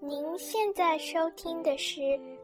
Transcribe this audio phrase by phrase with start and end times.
[0.00, 2.00] 您现在收听的是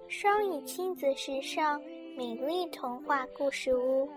[0.08, 1.80] 双语亲子时尚
[2.17, 4.08] 美丽童话故事屋。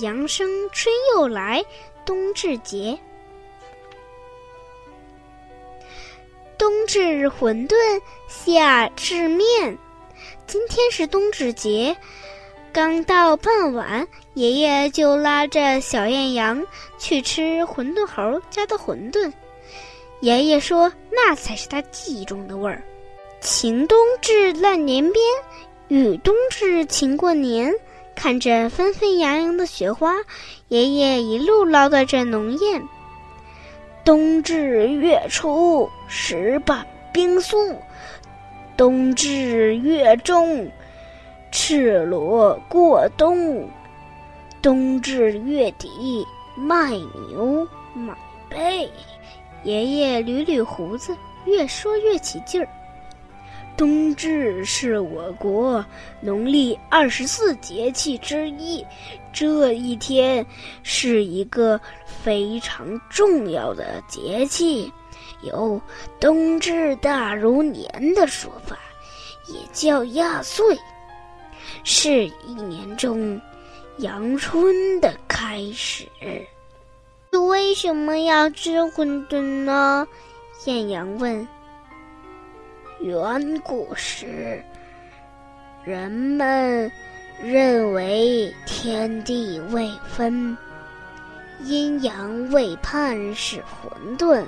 [0.00, 1.64] 阳生春又来，
[2.06, 2.96] 冬至节。
[6.56, 7.74] 冬至馄饨，
[8.28, 9.76] 夏至面。
[10.46, 11.96] 今天是冬至节，
[12.72, 16.64] 刚到傍晚，爷爷就拉着小艳阳
[16.98, 19.32] 去吃馄饨猴家的馄饨。
[20.24, 22.82] 爷爷说：“那才是他记忆中的味儿。”
[23.42, 25.22] 晴冬至烂年边，
[25.88, 27.70] 雨冬至晴过年。
[28.14, 30.14] 看着纷纷扬扬的雪花，
[30.68, 32.80] 爷爷一路唠叨着农谚
[34.02, 37.74] ：“冬至月初，石板冰酥；
[38.78, 40.70] 冬至月中，
[41.52, 43.68] 赤裸过冬；
[44.62, 46.24] 冬至月底，
[46.56, 46.92] 卖
[47.28, 48.16] 牛买
[48.48, 48.88] 被。”
[49.64, 52.68] 爷爷捋捋胡子，越说越起劲儿。
[53.76, 55.84] 冬至是我国
[56.20, 58.86] 农历二十四节气之一，
[59.32, 60.46] 这一天
[60.84, 64.92] 是一个非常重要的节气，
[65.42, 65.80] 有
[66.20, 68.78] “冬至大如年”的说法，
[69.48, 70.78] 也叫压岁，
[71.82, 73.40] 是一年中
[73.98, 76.06] 阳春的开始。
[77.48, 80.06] 为什么要吃馄饨呢？
[80.66, 81.46] 艳阳问。
[83.00, 84.62] 远古时，
[85.84, 86.90] 人们
[87.42, 90.56] 认为天地未分，
[91.64, 94.44] 阴阳未判是混沌，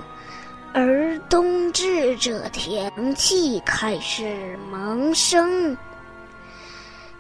[0.72, 5.76] 而冬至这天气开始萌生，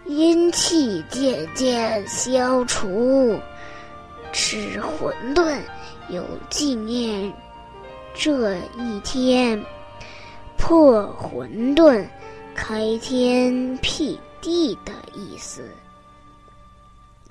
[0.06, 3.38] 阴气渐渐消除。
[4.36, 5.58] 吃馄饨，
[6.10, 7.32] 有纪念
[8.12, 9.58] 这一天
[10.58, 12.06] 破馄饨、
[12.54, 15.66] 开天辟地的意思。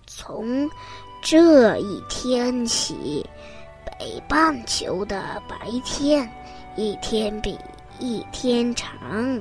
[0.08, 0.68] 从
[1.22, 3.24] 这一天起，
[3.86, 6.28] 北半球的白天
[6.76, 7.56] 一天比
[8.00, 9.40] 一天长，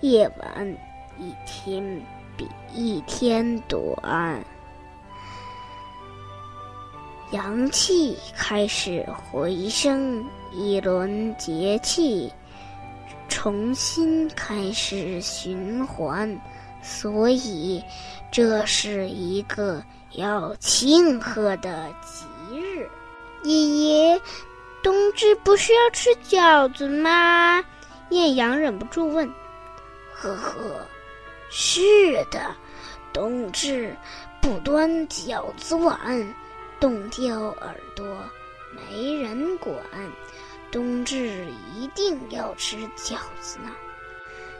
[0.00, 0.76] 夜晚
[1.18, 1.82] 一天
[2.36, 4.40] 比一天短。
[7.32, 10.22] 阳气开始回升，
[10.52, 12.30] 一轮节气
[13.26, 16.38] 重新开始循环，
[16.82, 17.82] 所以
[18.30, 22.86] 这是一个要庆贺的吉日。
[23.44, 24.20] 爷爷，
[24.82, 27.64] 冬至不是要吃饺子吗？
[28.10, 29.26] 艳阳忍不住问。
[30.12, 30.86] 呵呵，
[31.50, 31.80] 是
[32.30, 32.54] 的，
[33.10, 33.96] 冬至
[34.42, 35.98] 不端饺子碗。
[36.82, 38.04] 冻掉耳朵，
[38.72, 39.72] 没人管。
[40.72, 43.70] 冬至一定要吃饺子呢。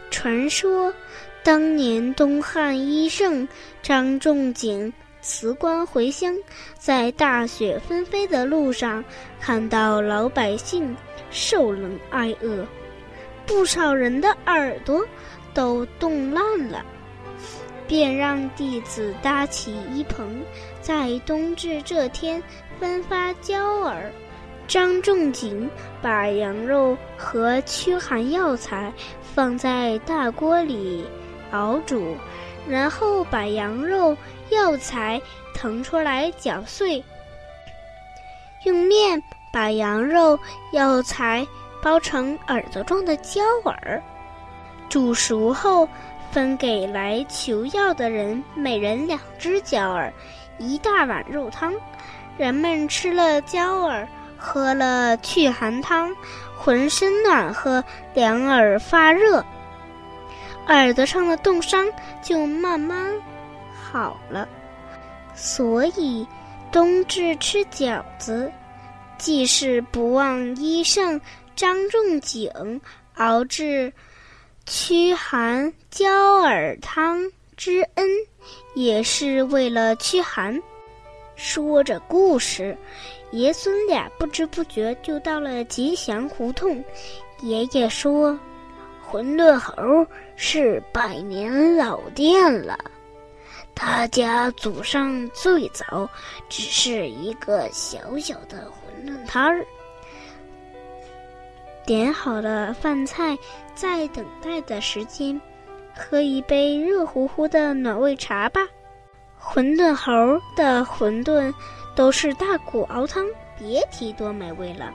[0.09, 0.95] 传说，
[1.43, 3.49] 当年东汉医圣
[3.83, 6.33] 张仲景辞官回乡，
[6.79, 9.05] 在大雪纷飞的路上，
[9.41, 10.97] 看到老百姓
[11.33, 12.65] 受冷挨饿，
[13.45, 15.05] 不少人的耳朵
[15.53, 16.87] 都冻烂了。
[17.93, 20.43] 便让弟子搭起衣棚，
[20.81, 22.43] 在冬至这天
[22.81, 23.95] 分发胶饵。
[24.67, 25.69] 张仲景
[26.01, 31.05] 把羊肉和驱寒药材放在大锅里
[31.51, 32.17] 熬煮，
[32.67, 34.17] 然后把羊肉、
[34.49, 35.21] 药材
[35.55, 37.05] 腾出来搅碎，
[38.65, 39.23] 用面
[39.53, 40.39] 把羊肉、
[40.73, 41.47] 药材
[41.83, 44.01] 包成耳朵状的胶饵，
[44.89, 45.87] 煮熟后。
[46.33, 50.11] 分给来求药的人每人两只胶饵，
[50.59, 51.75] 一大碗肉汤。
[52.39, 54.07] 人们吃了胶饵，
[54.39, 56.11] 喝了祛寒汤，
[56.57, 57.85] 浑身暖和，
[58.15, 59.45] 两耳发热，
[60.69, 61.87] 耳朵上的冻伤
[62.23, 63.13] 就慢慢
[63.85, 64.49] 好了。
[65.35, 66.27] 所以，
[66.73, 68.51] 冬至吃饺子，
[69.19, 71.21] 既是不忘医圣
[71.55, 72.81] 张仲景
[73.17, 73.93] 熬制。
[74.65, 76.09] 驱寒焦
[76.41, 77.21] 耳汤
[77.57, 78.07] 之恩，
[78.75, 80.61] 也是为了驱寒。
[81.35, 82.77] 说着故事，
[83.33, 86.83] 爷孙俩不知不觉就到了吉祥胡同。
[87.41, 88.39] 爷爷说
[89.11, 90.07] ：“馄饨猴
[90.37, 92.79] 是百年老店了，
[93.75, 96.09] 他家祖上最早
[96.49, 99.67] 只是一个小小的馄饨摊儿。”
[101.85, 103.37] 点好了饭菜，
[103.75, 105.41] 在等待的时间，
[105.97, 108.61] 喝一杯热乎乎的暖胃茶吧。
[109.41, 110.13] 馄饨猴
[110.55, 111.53] 的馄饨
[111.97, 113.27] 都是大骨熬汤，
[113.59, 114.93] 别提多美味了。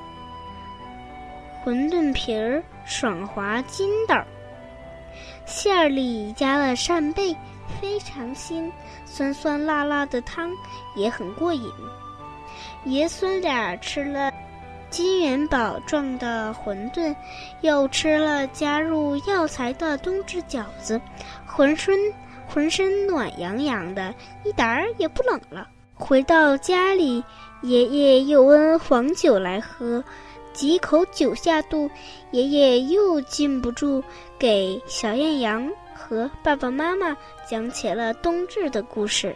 [1.65, 4.23] 馄饨皮儿爽滑筋道，
[5.45, 7.35] 馅儿里加了扇贝，
[7.81, 8.71] 非常鲜，
[9.03, 10.49] 酸酸辣辣的汤
[10.95, 11.69] 也很过瘾。
[12.85, 14.31] 爷孙俩吃了
[14.97, 17.15] 金元宝状的馄饨，
[17.61, 20.99] 又吃了加入药材的冬至饺子，
[21.45, 21.95] 浑身
[22.47, 24.11] 浑身暖洋洋的，
[24.43, 25.67] 一点儿也不冷了。
[25.93, 27.23] 回到家里，
[27.61, 30.03] 爷爷又温黄酒来喝，
[30.51, 31.87] 几口酒下肚，
[32.31, 34.03] 爷爷又禁不住
[34.39, 37.15] 给小艳阳和爸爸妈妈
[37.47, 39.35] 讲起了冬至的故事。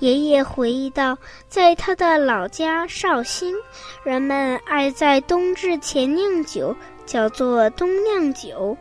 [0.00, 1.16] 爷爷回忆道，
[1.48, 3.54] 在他的老家绍兴，
[4.02, 6.76] 人们爱在冬至前酿酒，
[7.06, 8.76] 叫做冬酿酒，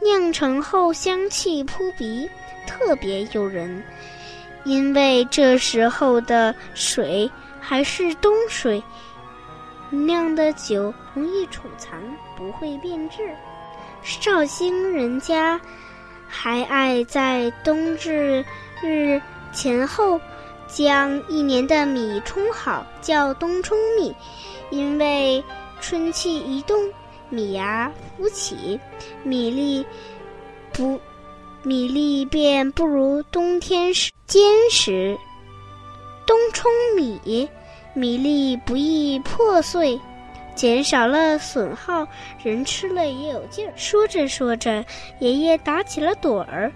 [0.00, 2.28] 酿成后香气扑鼻，
[2.66, 3.82] 特别诱人。
[4.64, 7.28] 因为这时候的水
[7.58, 8.80] 还是冬水，
[9.90, 12.00] 酿的酒容易储藏，
[12.36, 13.28] 不会变质。
[14.02, 15.60] 绍兴人家
[16.28, 18.44] 还爱在冬至
[18.80, 19.20] 日
[19.52, 20.20] 前后
[20.74, 24.14] 将一年的米冲好，叫冬冲米。
[24.70, 25.44] 因为
[25.80, 26.76] 春气一动，
[27.28, 28.80] 米芽浮起，
[29.22, 29.84] 米粒
[30.72, 30.98] 不。
[31.62, 35.16] 米粒便不如冬天时坚实。
[36.26, 37.48] 冬冲米，
[37.94, 40.00] 米粒不易破碎，
[40.56, 42.04] 减少了损耗，
[42.42, 43.72] 人吃了也有劲儿。
[43.76, 44.84] 说着说着，
[45.20, 46.72] 爷爷打起了盹儿。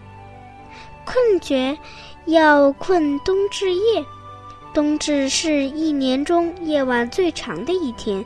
[1.05, 1.77] 困觉
[2.27, 4.05] 要困冬至夜，
[4.75, 8.25] 冬至是一年中夜晚最长的一天。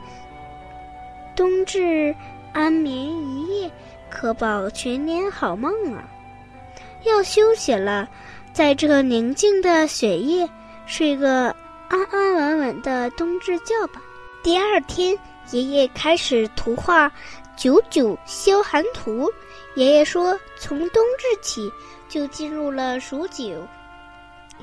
[1.35, 2.13] 冬至
[2.51, 3.71] 安眠一夜，
[4.09, 6.03] 可保全年好梦啊！
[7.03, 8.09] 要休息了，
[8.51, 10.49] 在这宁静的雪夜，
[10.87, 11.55] 睡个
[11.87, 14.01] 安安稳稳的冬至觉吧。
[14.43, 15.17] 第二天，
[15.51, 17.07] 爷爷开始图画
[17.55, 19.27] 《九九消寒图》。
[19.75, 21.71] 爷爷说，从冬至起
[22.09, 23.65] 就进入了数九，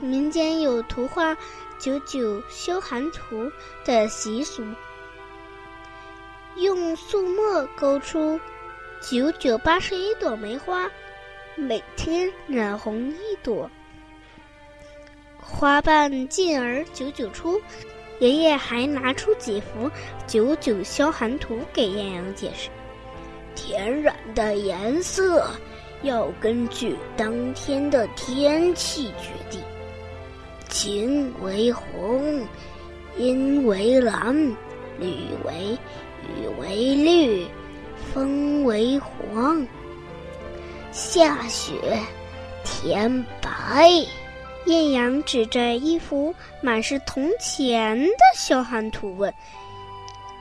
[0.00, 1.35] 民间有图画
[1.79, 3.45] 《九九消寒图》
[3.85, 4.62] 的习俗，
[6.56, 8.39] 用素墨勾出
[9.00, 10.91] 九九八十一朵梅花。
[11.56, 13.69] 每天染红一朵，
[15.37, 17.61] 花瓣进而九九出。
[18.21, 19.89] 爷爷还拿出几幅
[20.27, 22.69] 九九消寒图给艳阳解释：
[23.55, 25.49] 天染的颜色
[26.03, 29.61] 要根据当天的天气决定，
[30.69, 32.47] 晴为红，
[33.17, 34.35] 阴为蓝，
[34.99, 35.06] 绿
[35.44, 35.79] 为
[36.23, 37.47] 雨为绿，
[38.12, 39.67] 风为黄。
[40.93, 41.75] 下雪，
[42.65, 43.88] 天白。
[44.67, 49.32] 艳阳指着一幅满是铜钱的小寒图问：“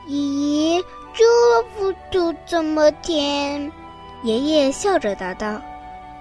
[0.10, 0.84] 咦，
[1.14, 1.24] 这
[1.74, 3.72] 幅图怎么填？”
[4.24, 5.62] 爷爷笑着答道：“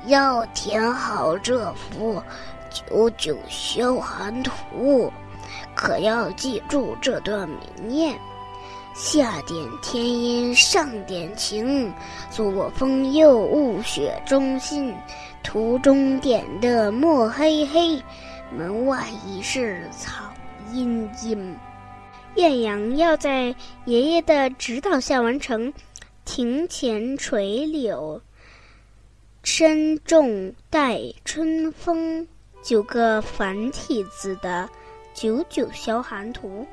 [0.07, 2.23] 要填好这幅
[2.89, 5.13] 九九消寒图，
[5.75, 7.59] 可要记住这段名
[7.89, 8.19] 念。”
[8.95, 11.93] 下点天阴，上点晴，
[12.31, 14.95] 左风右雾雪中心。
[15.43, 18.03] 图中点的墨黑黑，
[18.51, 20.33] 门外已是草
[20.73, 21.55] 阴阴。
[22.37, 25.73] 艳阳要在爷爷的指导下完成。
[26.25, 28.21] 庭前垂柳，
[29.43, 32.27] 深重待春风。
[32.67, 34.69] 九个繁体字的
[35.15, 36.67] 九九消寒图。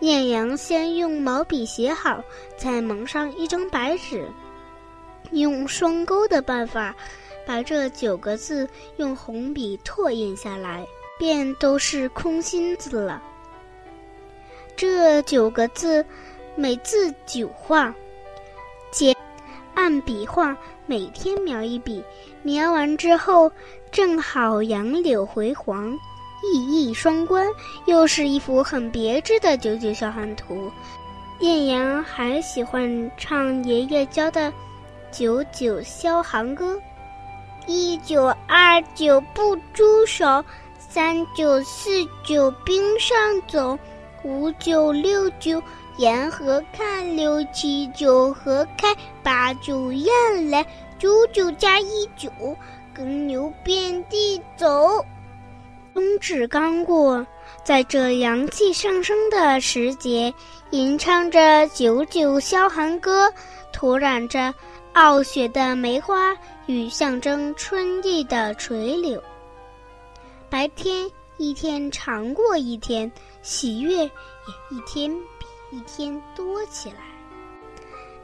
[0.00, 2.24] 晏阳先用毛笔写好，
[2.56, 4.26] 再蒙上一张白纸，
[5.32, 6.96] 用双钩的办法，
[7.44, 10.86] 把这九个字用红笔拓印下来，
[11.18, 13.22] 便都是空心字了。
[14.76, 16.02] 这九个字，
[16.54, 17.94] 每字九画，
[18.90, 19.14] 简
[19.74, 20.56] 按笔画，
[20.86, 22.02] 每天描一笔，
[22.46, 23.50] 描完之后
[23.90, 25.92] 正好杨柳回黄。
[26.54, 27.44] 意义双关，
[27.86, 30.70] 又是一幅很别致的九九消寒图。
[31.40, 34.48] 艳阳还喜欢唱爷爷教的
[35.10, 36.74] 《九九消寒歌》：
[37.66, 40.44] 一九二九不出手，
[40.78, 41.90] 三九四
[42.24, 43.76] 九冰上走，
[44.22, 45.60] 五九六九
[45.96, 50.10] 沿河看六七九河开，八九雁
[50.48, 50.64] 来，
[50.98, 52.30] 九九加一九，
[52.94, 55.04] 跟牛遍地走。
[55.94, 57.26] 冬至刚过，
[57.64, 60.32] 在这阳气上升的时节，
[60.70, 63.32] 吟唱着九九消寒歌，
[63.72, 64.52] 涂染着
[64.92, 66.36] 傲雪的梅花
[66.66, 69.22] 与象征春意的垂柳。
[70.50, 73.10] 白天一天长过一天，
[73.40, 74.10] 喜悦也
[74.70, 77.15] 一天比一天多起来。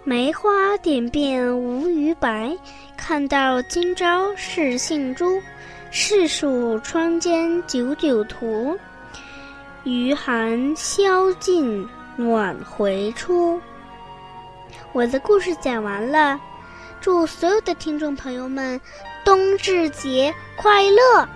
[0.04, 2.56] 梅花点遍无余白，
[2.96, 5.40] 看到今朝是杏珠。
[5.92, 8.76] 世数窗间九九图，
[9.84, 13.60] 余寒宵尽暖回初。
[14.92, 16.40] 我的故事讲完了，
[17.00, 18.80] 祝所有的听众朋友们
[19.24, 21.28] 冬至节快乐！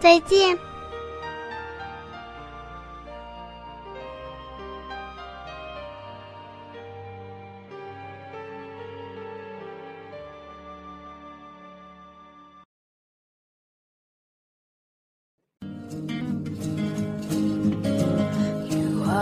[0.00, 0.58] 再见。